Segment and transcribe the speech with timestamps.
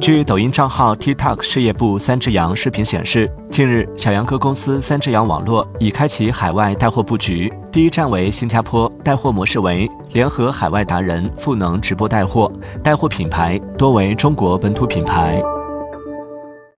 [0.00, 12.50] 据抖音账号 tiktok 事业部三只羊视频显示近日小杨哥公司三只羊网络已开启海外带货布局第一站为新加坡带货模式为联合海外达人赋能直播带货
[12.82, 15.42] 带货品牌多为中国本土品牌。